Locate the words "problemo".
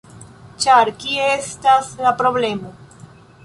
2.23-2.73